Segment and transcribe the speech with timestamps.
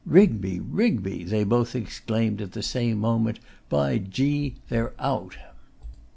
[0.03, 0.59] 'Rigby!
[0.59, 3.39] Rigby!' they both exclaimed at the same moment.
[3.69, 5.37] 'By G they're out!